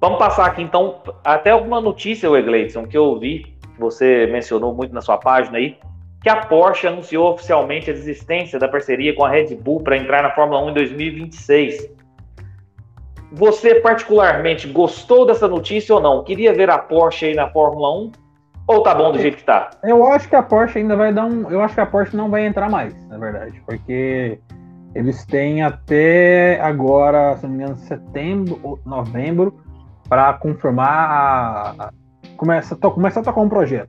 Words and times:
Vamos 0.00 0.18
passar 0.18 0.46
aqui 0.46 0.62
então 0.62 0.96
até 1.22 1.50
alguma 1.50 1.78
notícia, 1.80 2.26
Egleison, 2.28 2.86
que 2.86 2.96
eu 2.96 3.18
vi, 3.18 3.40
que 3.74 3.78
você 3.78 4.26
mencionou 4.32 4.74
muito 4.74 4.94
na 4.94 5.02
sua 5.02 5.18
página 5.18 5.58
aí, 5.58 5.76
que 6.22 6.28
a 6.30 6.36
Porsche 6.36 6.86
anunciou 6.86 7.32
oficialmente 7.32 7.90
a 7.90 7.92
existência 7.92 8.58
da 8.58 8.66
parceria 8.66 9.14
com 9.14 9.24
a 9.24 9.28
Red 9.28 9.54
Bull 9.56 9.80
para 9.80 9.98
entrar 9.98 10.22
na 10.22 10.30
Fórmula 10.30 10.64
1 10.64 10.70
em 10.70 10.74
2026. 10.74 11.90
Você 13.32 13.76
particularmente 13.76 14.66
gostou 14.68 15.26
dessa 15.26 15.46
notícia 15.46 15.94
ou 15.94 16.00
não? 16.00 16.24
Queria 16.24 16.54
ver 16.54 16.70
a 16.70 16.78
Porsche 16.78 17.26
aí 17.26 17.34
na 17.34 17.48
Fórmula 17.50 17.94
1? 18.06 18.12
Ou 18.68 18.82
tá 18.82 18.94
bom 18.94 19.12
do 19.12 19.18
jeito 19.18 19.36
que 19.38 19.44
tá? 19.44 19.70
Eu 19.82 20.04
acho 20.06 20.28
que 20.28 20.36
a 20.36 20.42
Porsche 20.42 20.78
ainda 20.78 20.96
vai 20.96 21.12
dar 21.12 21.26
um. 21.26 21.50
Eu 21.50 21.60
acho 21.60 21.74
que 21.74 21.80
a 21.80 21.86
Porsche 21.86 22.16
não 22.16 22.30
vai 22.30 22.46
entrar 22.46 22.70
mais, 22.70 22.94
na 23.08 23.18
verdade. 23.18 23.60
Porque 23.66 24.38
eles 24.94 25.24
têm 25.26 25.62
até 25.62 26.60
agora, 26.60 27.36
se 27.36 27.46
não 27.46 27.54
me 27.54 27.62
engano, 27.62 27.78
setembro 27.78 28.80
novembro, 28.84 29.60
para 30.10 30.34
confirmar 30.34 31.74
a. 31.78 31.92
Começa, 32.36 32.74
to, 32.74 32.90
começar 32.90 33.20
a 33.20 33.22
tocar 33.22 33.40
um 33.40 33.48
projeto. 33.48 33.88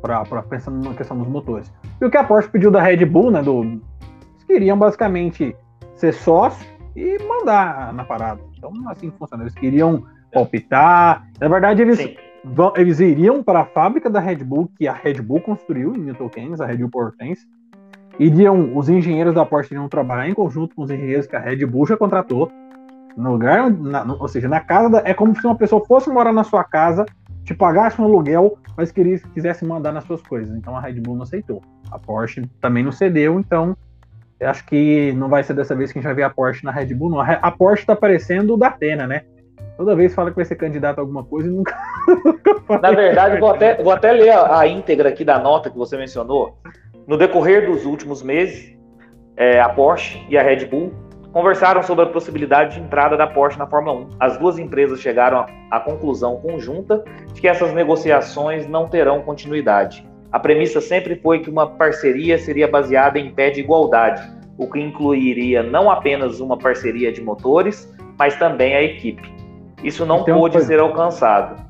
Pra, 0.00 0.24
pensando 0.42 0.88
na 0.88 0.94
questão 0.94 1.16
dos 1.16 1.28
motores. 1.28 1.72
E 2.00 2.04
o 2.04 2.10
que 2.10 2.16
a 2.16 2.24
Porsche 2.24 2.48
pediu 2.48 2.72
da 2.72 2.82
Red 2.82 3.04
Bull, 3.04 3.30
né? 3.30 3.40
Do, 3.40 3.62
eles 3.62 4.44
queriam 4.48 4.76
basicamente 4.76 5.54
ser 5.94 6.12
sócio 6.12 6.66
e 6.96 7.22
mandar 7.22 7.92
na 7.92 8.02
parada. 8.02 8.40
Então, 8.56 8.72
assim 8.86 9.12
funciona. 9.12 9.44
Eles 9.44 9.54
queriam 9.54 10.04
palpitar. 10.32 11.28
Na 11.38 11.46
verdade, 11.46 11.82
eles. 11.82 11.98
Sim 11.98 12.16
vão, 12.44 12.72
eles 12.76 13.00
iriam 13.00 13.42
para 13.42 13.60
a 13.60 13.64
fábrica 13.64 14.10
da 14.10 14.20
Red 14.20 14.36
Bull, 14.36 14.70
que 14.76 14.88
a 14.88 14.92
Red 14.92 15.20
Bull 15.22 15.40
construiu 15.40 15.94
em 15.94 15.98
Milton 15.98 16.28
Keynes, 16.28 16.60
a 16.60 16.66
Red 16.66 16.78
Bull 16.78 17.02
Hortense. 17.02 17.46
Iriam, 18.18 18.76
os 18.76 18.88
engenheiros 18.88 19.34
da 19.34 19.44
Porsche 19.44 19.72
iriam 19.72 19.88
trabalhar 19.88 20.28
em 20.28 20.34
conjunto 20.34 20.74
com 20.74 20.82
os 20.82 20.90
engenheiros 20.90 21.26
que 21.26 21.36
a 21.36 21.38
Red 21.38 21.64
Bull 21.64 21.86
já 21.86 21.96
contratou. 21.96 22.50
No 23.16 23.32
lugar, 23.32 23.70
na, 23.70 24.04
ou 24.18 24.28
seja, 24.28 24.48
na 24.48 24.60
casa, 24.60 24.88
da, 24.88 25.02
é 25.04 25.14
como 25.14 25.34
se 25.38 25.46
uma 25.46 25.56
pessoa 25.56 25.84
fosse 25.84 26.10
morar 26.10 26.32
na 26.32 26.44
sua 26.44 26.64
casa, 26.64 27.04
te 27.44 27.54
pagasse 27.54 28.00
um 28.00 28.04
aluguel, 28.04 28.58
mas 28.76 28.90
queria, 28.90 29.18
quisesse 29.34 29.64
mandar 29.64 29.92
nas 29.92 30.04
suas 30.04 30.22
coisas. 30.22 30.56
Então 30.56 30.76
a 30.76 30.80
Red 30.80 31.00
Bull 31.00 31.16
não 31.16 31.22
aceitou. 31.22 31.62
A 31.90 31.98
Porsche 31.98 32.48
também 32.60 32.82
não 32.82 32.92
cedeu, 32.92 33.38
então 33.38 33.76
eu 34.40 34.48
acho 34.48 34.64
que 34.66 35.12
não 35.12 35.28
vai 35.28 35.42
ser 35.42 35.54
dessa 35.54 35.74
vez 35.74 35.92
que 35.92 35.98
a 35.98 36.00
gente 36.00 36.06
vai 36.06 36.14
ver 36.14 36.22
a 36.24 36.30
Porsche 36.30 36.64
na 36.64 36.72
Red 36.72 36.94
Bull, 36.94 37.10
não. 37.10 37.20
A 37.20 37.50
Porsche 37.50 37.86
tá 37.86 37.94
parecendo 37.94 38.54
o 38.54 38.56
da 38.56 38.68
Atena, 38.68 39.06
né? 39.06 39.22
Toda 39.76 39.96
vez 39.96 40.14
fala 40.14 40.30
que 40.30 40.36
vai 40.36 40.44
ser 40.44 40.56
candidato 40.56 40.98
a 40.98 41.02
alguma 41.02 41.24
coisa 41.24 41.48
e 41.48 41.50
nunca. 41.50 41.76
Na 42.82 42.90
verdade, 42.92 43.38
vou 43.38 43.50
até, 43.50 43.82
vou 43.82 43.92
até 43.92 44.12
ler 44.12 44.30
a, 44.30 44.60
a, 44.60 44.66
íntegra 44.66 45.08
aqui 45.08 45.24
da 45.24 45.38
nota 45.38 45.70
que 45.70 45.78
você 45.78 45.96
mencionou. 45.96 46.58
No 47.06 47.16
decorrer 47.16 47.66
dos 47.66 47.84
últimos 47.84 48.22
meses, 48.22 48.76
é, 49.36 49.60
a 49.60 49.68
Porsche 49.68 50.24
e 50.28 50.36
a 50.36 50.42
Red 50.42 50.66
Bull 50.66 50.92
conversaram 51.32 51.82
sobre 51.82 52.04
a 52.04 52.08
possibilidade 52.08 52.74
de 52.74 52.80
entrada 52.80 53.16
da 53.16 53.26
Porsche 53.26 53.58
na 53.58 53.66
Fórmula 53.66 54.00
1. 54.00 54.08
As 54.20 54.36
duas 54.36 54.58
empresas 54.58 55.00
chegaram 55.00 55.46
à 55.70 55.80
conclusão 55.80 56.36
conjunta 56.36 57.02
de 57.32 57.40
que 57.40 57.48
essas 57.48 57.72
negociações 57.72 58.68
não 58.68 58.86
terão 58.88 59.22
continuidade. 59.22 60.06
A 60.30 60.38
premissa 60.38 60.80
sempre 60.80 61.16
foi 61.16 61.40
que 61.40 61.50
uma 61.50 61.66
parceria 61.66 62.38
seria 62.38 62.68
baseada 62.68 63.18
em 63.18 63.30
pé 63.30 63.50
de 63.50 63.60
igualdade, 63.60 64.22
o 64.58 64.66
que 64.66 64.78
incluiria 64.78 65.62
não 65.62 65.90
apenas 65.90 66.38
uma 66.40 66.58
parceria 66.58 67.10
de 67.10 67.22
motores, 67.22 67.92
mas 68.18 68.36
também 68.36 68.74
a 68.74 68.82
equipe. 68.82 69.30
Isso 69.82 70.04
não 70.04 70.20
então, 70.20 70.38
pôde 70.38 70.62
ser 70.62 70.78
alcançado. 70.78 71.60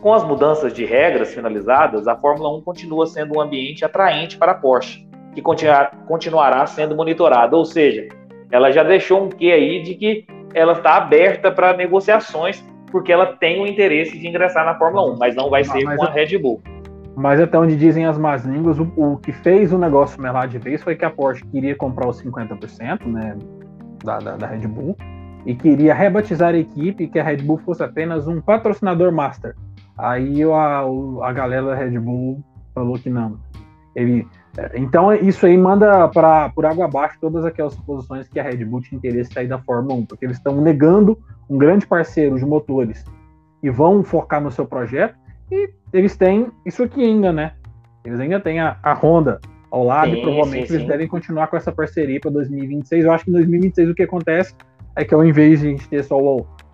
Com 0.00 0.12
as 0.12 0.24
mudanças 0.24 0.72
de 0.72 0.84
regras 0.84 1.32
finalizadas, 1.32 2.08
a 2.08 2.16
Fórmula 2.16 2.56
1 2.56 2.62
continua 2.62 3.06
sendo 3.06 3.36
um 3.36 3.40
ambiente 3.40 3.84
atraente 3.84 4.36
para 4.36 4.52
a 4.52 4.54
Porsche, 4.54 5.06
que 5.34 5.40
continuará 5.40 6.66
sendo 6.66 6.96
monitorada, 6.96 7.56
ou 7.56 7.64
seja, 7.64 8.08
ela 8.52 8.70
já 8.70 8.84
deixou 8.84 9.24
um 9.24 9.28
quê 9.30 9.50
aí 9.50 9.82
de 9.82 9.94
que 9.94 10.26
ela 10.54 10.74
está 10.74 10.96
aberta 10.96 11.50
para 11.50 11.74
negociações, 11.74 12.62
porque 12.90 13.10
ela 13.10 13.34
tem 13.38 13.62
o 13.62 13.66
interesse 13.66 14.18
de 14.18 14.28
ingressar 14.28 14.66
na 14.66 14.74
Fórmula 14.74 15.14
1, 15.14 15.18
mas 15.18 15.34
não 15.34 15.48
vai 15.48 15.64
ser 15.64 15.82
com 15.82 16.04
a 16.04 16.10
Red 16.10 16.38
Bull. 16.38 16.60
Mas 17.16 17.40
até 17.40 17.58
onde 17.58 17.76
dizem 17.76 18.04
as 18.04 18.18
más 18.18 18.44
línguas, 18.44 18.78
o, 18.78 18.92
o 18.96 19.16
que 19.16 19.32
fez 19.32 19.72
o 19.72 19.78
negócio 19.78 20.20
melar 20.20 20.46
de 20.48 20.58
vez 20.58 20.82
foi 20.82 20.94
que 20.94 21.04
a 21.04 21.10
Porsche 21.10 21.44
queria 21.46 21.74
comprar 21.74 22.08
os 22.08 22.22
50% 22.22 23.06
né, 23.06 23.36
da, 24.04 24.18
da, 24.18 24.36
da 24.36 24.46
Red 24.46 24.66
Bull, 24.68 24.96
e 25.46 25.54
queria 25.54 25.94
rebatizar 25.94 26.54
a 26.54 26.58
equipe 26.58 27.08
que 27.08 27.18
a 27.18 27.24
Red 27.24 27.38
Bull 27.38 27.58
fosse 27.58 27.82
apenas 27.82 28.28
um 28.28 28.40
patrocinador 28.40 29.10
master. 29.10 29.56
Aí 29.98 30.42
a, 30.42 30.84
a 31.22 31.32
galera 31.32 31.66
da 31.66 31.74
Red 31.74 31.98
Bull 31.98 32.42
falou 32.74 32.98
que 32.98 33.10
não. 33.10 33.38
Ele, 33.96 34.26
então 34.74 35.14
isso 35.14 35.46
aí 35.46 35.56
manda 35.56 36.08
para 36.08 36.50
por 36.50 36.66
água 36.66 36.84
abaixo 36.84 37.16
todas 37.20 37.44
aquelas 37.44 37.72
suposições 37.72 38.28
que 38.28 38.38
a 38.38 38.42
Red 38.42 38.64
Bull 38.64 38.82
tinha 38.82 38.98
interesse 38.98 39.30
em 39.30 39.34
sair 39.34 39.48
da 39.48 39.58
Fórmula 39.58 39.94
1, 39.94 40.06
porque 40.06 40.26
eles 40.26 40.36
estão 40.36 40.60
negando 40.60 41.18
um 41.48 41.56
grande 41.56 41.86
parceiro 41.86 42.38
de 42.38 42.44
motores 42.44 43.04
e 43.62 43.70
vão 43.70 44.02
focar 44.04 44.42
no 44.42 44.50
seu 44.50 44.66
projeto. 44.66 45.14
E 45.50 45.70
eles 45.92 46.16
têm 46.16 46.48
isso 46.66 46.82
aqui 46.82 47.02
ainda, 47.02 47.32
né? 47.32 47.52
Eles 48.04 48.20
ainda 48.20 48.40
têm 48.40 48.60
a, 48.60 48.76
a 48.82 48.92
Honda 48.92 49.40
ao 49.70 49.84
lado 49.84 50.10
sim, 50.10 50.18
e 50.18 50.22
provavelmente 50.22 50.66
sim, 50.66 50.68
sim. 50.68 50.74
eles 50.74 50.88
devem 50.88 51.08
continuar 51.08 51.46
com 51.46 51.56
essa 51.56 51.72
parceria 51.72 52.20
para 52.20 52.30
2026. 52.30 53.04
Eu 53.04 53.12
acho 53.12 53.24
que 53.24 53.30
em 53.30 53.34
2026 53.34 53.90
o 53.90 53.94
que 53.94 54.02
acontece 54.02 54.54
é 54.94 55.04
que 55.04 55.14
ao 55.14 55.24
invés 55.24 55.60
de 55.60 55.68
a 55.68 55.70
gente 55.70 55.88
ter 55.88 56.04
só 56.04 56.18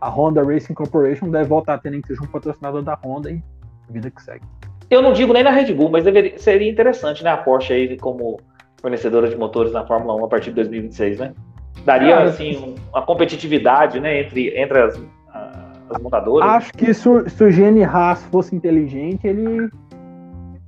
a 0.01 0.09
Honda 0.09 0.43
Racing 0.43 0.75
Corporation, 0.75 1.31
deve 1.31 1.49
voltar 1.49 1.75
a 1.75 1.79
ter 1.79 1.91
nem 1.91 2.01
que 2.01 2.09
seja 2.09 2.23
um 2.23 2.27
patrocinador 2.27 2.83
da 2.83 2.95
Honda 2.95 3.31
e 3.31 3.43
vida 3.91 4.11
que 4.11 4.23
segue. 4.23 4.45
Eu 4.91 5.03
não 5.03 5.13
digo 5.13 5.33
nem 5.33 5.43
na 5.43 5.51
Red 5.51 5.73
Bull, 5.75 5.91
mas 5.91 6.05
deveria, 6.05 6.39
seria 6.39 6.71
interessante, 6.71 7.23
né? 7.23 7.31
A 7.31 7.37
Porsche 7.37 7.73
aí 7.73 7.97
como 7.99 8.41
fornecedora 8.81 9.29
de 9.29 9.37
motores 9.37 9.73
na 9.73 9.87
Fórmula 9.87 10.15
1 10.15 10.25
a 10.25 10.29
partir 10.29 10.51
de 10.51 10.57
2026, 10.57 11.19
né? 11.19 11.35
Daria, 11.85 12.17
ah, 12.17 12.25
assim, 12.25 12.75
uma 12.93 13.03
competitividade, 13.03 14.01
né, 14.01 14.21
entre, 14.21 14.59
entre 14.59 14.81
as, 14.81 15.01
as 15.91 16.03
montadoras. 16.03 16.49
Acho 16.49 16.73
que 16.73 16.93
se, 16.93 17.31
se 17.31 17.45
o 17.45 17.51
Gene 17.51 17.85
Haas 17.85 18.25
fosse 18.27 18.55
inteligente, 18.55 19.27
ele, 19.27 19.71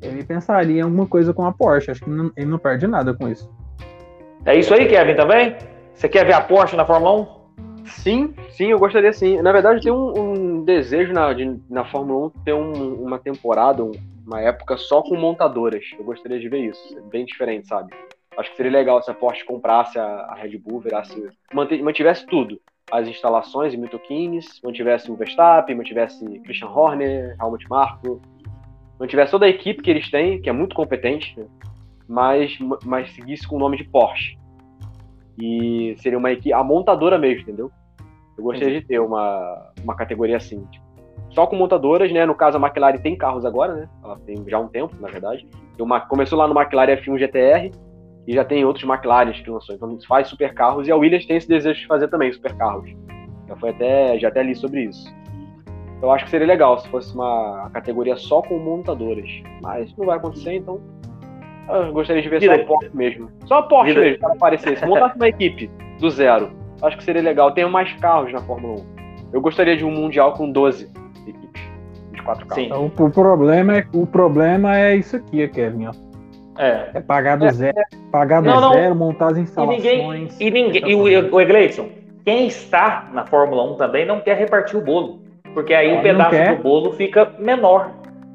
ele 0.00 0.24
pensaria 0.24 0.78
em 0.78 0.82
alguma 0.82 1.06
coisa 1.06 1.32
com 1.32 1.44
a 1.44 1.52
Porsche. 1.52 1.90
Acho 1.90 2.04
que 2.04 2.10
não, 2.10 2.30
ele 2.36 2.46
não 2.46 2.58
perde 2.58 2.86
nada 2.86 3.14
com 3.14 3.28
isso. 3.28 3.50
É 4.44 4.58
isso 4.58 4.72
aí, 4.72 4.88
Kevin, 4.88 5.14
também? 5.14 5.56
Você 5.94 6.08
quer 6.08 6.24
ver 6.24 6.32
a 6.32 6.40
Porsche 6.40 6.76
na 6.76 6.84
Fórmula 6.84 7.22
1? 7.22 7.40
Sim, 7.84 8.34
sim, 8.50 8.70
eu 8.70 8.78
gostaria 8.78 9.12
sim. 9.12 9.40
Na 9.42 9.52
verdade, 9.52 9.82
tem 9.82 9.92
um, 9.92 10.12
um 10.18 10.64
desejo 10.64 11.12
na, 11.12 11.32
de, 11.32 11.58
na 11.68 11.84
Fórmula 11.84 12.26
1 12.26 12.30
ter 12.44 12.54
um, 12.54 12.94
uma 12.94 13.18
temporada, 13.18 13.82
uma 14.30 14.40
época 14.40 14.76
só 14.76 15.02
com 15.02 15.16
montadoras. 15.16 15.84
Eu 15.98 16.04
gostaria 16.04 16.38
de 16.38 16.48
ver 16.48 16.70
isso. 16.70 16.96
É 16.96 17.00
bem 17.00 17.24
diferente, 17.24 17.66
sabe? 17.66 17.92
Acho 18.38 18.50
que 18.50 18.56
seria 18.56 18.70
legal 18.70 19.02
se 19.02 19.10
a 19.10 19.14
Porsche 19.14 19.44
comprasse 19.44 19.98
a, 19.98 20.34
Red 20.34 20.56
Bull, 20.56 20.80
virasse, 20.80 21.28
mantivesse 21.52 22.24
tudo. 22.26 22.60
As 22.90 23.08
instalações 23.08 23.74
em 23.74 23.76
Milton 23.76 23.98
Keynes, 23.98 24.60
mantivesse 24.62 25.10
o 25.10 25.16
Verstappen, 25.16 25.76
mantivesse 25.76 26.24
Christian 26.40 26.68
Horner, 26.68 27.36
Helmut 27.40 27.68
Marko, 27.68 28.22
mantivesse 28.98 29.32
toda 29.32 29.46
a 29.46 29.48
equipe 29.48 29.82
que 29.82 29.90
eles 29.90 30.08
têm, 30.10 30.40
que 30.40 30.48
é 30.48 30.52
muito 30.52 30.74
competente, 30.74 31.38
né? 31.38 31.46
mas, 32.08 32.56
mas 32.84 33.12
seguisse 33.12 33.46
com 33.46 33.56
o 33.56 33.58
nome 33.58 33.76
de 33.76 33.84
Porsche. 33.84 34.38
E 35.40 35.94
seria 35.98 36.18
uma 36.18 36.30
equipe, 36.30 36.52
a 36.52 36.62
montadora 36.62 37.18
mesmo, 37.18 37.42
entendeu? 37.42 37.70
Eu 38.38 38.44
gostaria 38.44 38.80
de 38.80 38.86
ter 38.86 39.00
uma, 39.00 39.72
uma 39.82 39.94
categoria 39.96 40.36
assim. 40.36 40.66
Só 41.30 41.46
com 41.46 41.56
montadoras, 41.56 42.12
né? 42.12 42.26
No 42.26 42.34
caso, 42.34 42.56
a 42.56 42.60
McLaren 42.60 42.98
tem 42.98 43.16
carros 43.16 43.44
agora, 43.44 43.74
né? 43.74 43.88
Ela 44.02 44.18
tem 44.26 44.42
já 44.48 44.58
um 44.58 44.68
tempo, 44.68 44.94
na 45.00 45.08
verdade. 45.08 45.46
Uma, 45.78 46.00
começou 46.00 46.38
lá 46.38 46.46
no 46.46 46.58
McLaren 46.58 46.96
F1 46.96 47.18
GTR 47.18 47.70
e 48.26 48.34
já 48.34 48.44
tem 48.44 48.64
outros 48.64 48.84
McLaren 48.84 49.32
que 49.32 49.48
lançou. 49.48 49.74
Então 49.74 49.98
faz 50.06 50.28
supercarros 50.28 50.88
e 50.88 50.92
a 50.92 50.96
Williams 50.96 51.26
tem 51.26 51.36
esse 51.36 51.48
desejo 51.48 51.80
de 51.80 51.86
fazer 51.86 52.08
também 52.08 52.32
supercarros. 52.32 52.90
Já 53.48 53.56
foi 53.56 53.70
até, 53.70 54.18
já 54.18 54.28
até 54.28 54.42
li 54.42 54.54
sobre 54.54 54.84
isso. 54.84 55.12
Eu 56.02 56.10
acho 56.10 56.24
que 56.24 56.30
seria 56.30 56.46
legal 56.46 56.78
se 56.78 56.88
fosse 56.88 57.14
uma 57.14 57.70
categoria 57.72 58.16
só 58.16 58.42
com 58.42 58.58
montadoras. 58.58 59.30
Mas 59.62 59.94
não 59.96 60.06
vai 60.06 60.16
acontecer, 60.16 60.54
então 60.54 60.80
eu 61.68 61.92
gostaria 61.92 62.22
de 62.22 62.28
ver 62.28 62.40
Vida. 62.40 62.56
só 62.56 62.62
a 62.62 62.64
Porsche 62.64 62.90
mesmo. 62.96 63.30
Só 63.46 63.54
a 63.58 63.62
Porsche 63.62 63.94
Vida. 63.94 64.00
mesmo, 64.00 64.20
para 64.20 64.32
aparecer. 64.32 64.78
Se 64.78 64.86
montasse 64.86 65.16
uma 65.16 65.28
equipe 65.28 65.70
do 66.00 66.10
zero, 66.10 66.50
acho 66.82 66.96
que 66.96 67.04
seria 67.04 67.22
legal. 67.22 67.52
Tem 67.52 67.68
mais 67.68 67.92
carros 67.94 68.32
na 68.32 68.40
Fórmula 68.40 68.80
1. 68.80 69.00
Eu 69.32 69.40
gostaria 69.40 69.76
de 69.76 69.84
um 69.84 69.90
Mundial 69.90 70.32
com 70.32 70.50
12 70.50 70.90
equipes. 71.30 71.62
24 72.10 72.46
carros. 72.46 72.62
Sim. 72.62 72.66
Então, 72.66 72.86
o, 72.86 73.10
problema 73.10 73.78
é, 73.78 73.86
o 73.92 74.06
problema 74.06 74.76
é 74.76 74.96
isso 74.96 75.16
aqui, 75.16 75.46
Kevin, 75.48 75.86
ó. 75.86 75.92
É. 76.58 76.90
é 76.94 77.00
pagar 77.00 77.38
do 77.38 77.46
é, 77.46 77.52
zero, 77.52 77.78
é. 77.78 77.84
pagar 78.12 78.42
do 78.42 78.50
não, 78.50 78.72
zero, 78.74 78.90
não. 78.90 78.96
montar 78.96 79.28
as 79.28 79.38
instalações. 79.38 79.82
E 79.82 79.88
ninguém. 79.88 80.28
E, 80.38 80.50
ninguém, 80.50 80.90
e 80.90 80.94
o, 80.94 81.34
o 81.34 81.40
Egleison, 81.40 81.88
quem 82.24 82.46
está 82.46 83.08
na 83.12 83.24
Fórmula 83.24 83.64
1 83.72 83.76
também 83.76 84.04
não 84.04 84.20
quer 84.20 84.36
repartir 84.36 84.76
o 84.78 84.82
bolo. 84.82 85.20
Porque 85.54 85.74
aí 85.74 85.98
o 85.98 86.02
pedaço 86.02 86.56
do 86.56 86.62
bolo 86.62 86.92
fica 86.92 87.32
menor. 87.38 87.90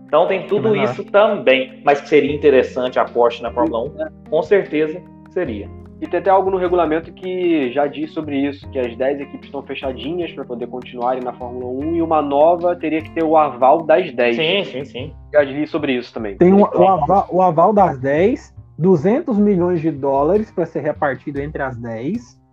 Então 0.06 0.28
tem 0.28 0.48
tudo 0.48 0.76
isso 0.76 1.04
também. 1.06 1.82
Mas 1.84 2.02
que 2.02 2.10
seria 2.10 2.34
interessante 2.34 3.00
a 3.00 3.06
Porsche 3.06 3.42
na 3.42 3.52
Fórmula 3.52 3.84
1? 3.84 4.30
Com 4.30 4.42
certeza 4.44 5.02
seria. 5.30 5.70
E 6.02 6.08
tem 6.08 6.20
até 6.20 6.30
algo 6.30 6.52
no 6.52 6.58
regulamento 6.58 7.12
que 7.14 7.72
já 7.72 7.88
diz 7.88 8.12
sobre 8.12 8.38
isso, 8.38 8.70
que 8.70 8.78
as 8.78 8.96
10 8.98 9.22
equipes 9.22 9.46
estão 9.46 9.64
fechadinhas 9.64 10.32
para 10.34 10.44
poder 10.44 10.68
continuarem 10.68 11.24
na 11.24 11.32
Fórmula 11.34 11.66
1 11.86 11.96
e 11.96 12.02
uma 12.02 12.22
nova 12.22 12.76
teria 12.76 13.02
que 13.02 13.10
ter 13.12 13.24
o 13.24 13.38
aval 13.38 13.84
das 13.84 14.14
10. 14.14 14.36
Sim, 14.36 14.64
sim, 14.66 14.86
sim. 14.86 15.14
Já 15.34 15.44
diz 15.46 15.70
sobre 15.70 15.94
isso 15.94 16.14
também. 16.14 16.38
Tem 16.38 16.54
o, 16.54 16.58
o, 16.58 16.88
aval, 16.88 17.28
o 17.32 17.42
aval 17.42 17.72
das 17.72 17.98
10, 18.00 18.54
200 18.78 19.38
milhões 19.38 19.80
de 19.80 19.90
dólares 19.90 20.52
para 20.52 20.66
ser 20.66 20.82
repartido 20.82 21.40
entre 21.40 21.62
as 21.62 21.78
10 21.78 22.44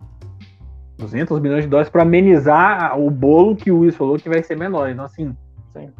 200 0.98 1.40
milhões 1.40 1.64
de 1.64 1.70
dólares 1.70 1.90
para 1.90 2.02
amenizar 2.02 2.96
o 2.96 3.10
bolo 3.10 3.56
que 3.56 3.72
o 3.72 3.80
Willis 3.80 3.96
falou 3.96 4.16
que 4.16 4.28
vai 4.28 4.40
ser 4.42 4.56
menor. 4.56 4.88
Então, 4.88 5.04
assim, 5.04 5.34
Sim. 5.72 5.90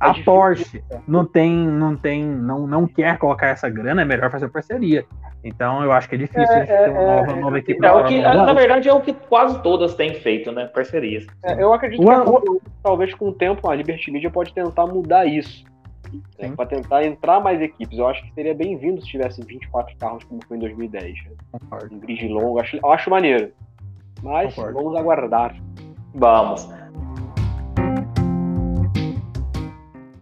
A 0.00 0.10
é 0.10 0.22
Porsche 0.22 0.82
não 1.06 1.26
tem, 1.26 1.54
não 1.54 1.94
tem, 1.94 2.24
não, 2.24 2.66
não 2.66 2.86
quer 2.86 3.18
colocar 3.18 3.48
essa 3.48 3.68
grana, 3.68 4.00
é 4.00 4.04
melhor 4.04 4.30
fazer 4.30 4.48
parceria. 4.48 5.04
Então, 5.44 5.82
eu 5.84 5.92
acho 5.92 6.08
que 6.08 6.14
é 6.14 6.18
difícil 6.18 6.56
é, 6.56 6.64
ter 6.64 6.90
uma 6.90 7.02
nova, 7.02 7.32
é, 7.32 7.40
nova 7.40 7.58
equipe. 7.58 7.86
É 7.86 7.92
o 7.92 8.04
que, 8.04 8.20
na 8.20 8.52
verdade, 8.52 8.88
é 8.88 8.92
o 8.92 9.00
que 9.00 9.12
quase 9.12 9.62
todas 9.62 9.94
têm 9.94 10.14
feito, 10.14 10.50
né? 10.52 10.66
Parcerias. 10.66 11.26
É, 11.42 11.62
eu 11.62 11.72
acredito 11.72 12.02
que 12.02 12.10
o, 12.10 12.60
talvez 12.82 13.14
com 13.14 13.28
o 13.28 13.32
tempo 13.32 13.70
a 13.70 13.74
Liberty 13.74 14.10
Media 14.10 14.30
pode 14.30 14.54
tentar 14.54 14.86
mudar 14.86 15.26
isso. 15.26 15.68
Né, 16.40 16.52
para 16.56 16.66
tentar 16.66 17.04
entrar 17.04 17.38
mais 17.38 17.60
equipes. 17.60 17.96
Eu 17.96 18.08
acho 18.08 18.20
que 18.24 18.34
seria 18.34 18.52
bem-vindo 18.52 19.00
se 19.00 19.06
tivessem 19.06 19.44
24 19.44 19.96
carros 19.96 20.24
como 20.24 20.40
foi 20.48 20.56
em 20.56 20.60
2010. 20.60 21.18
Concordo. 21.52 21.94
Em 21.94 22.00
grid 22.00 22.26
longo, 22.26 22.58
acho, 22.58 22.84
acho 22.84 23.08
maneiro. 23.10 23.52
Mas 24.20 24.52
Concordo. 24.54 24.78
vamos 24.78 24.98
aguardar. 24.98 25.54
Vamos. 26.12 26.68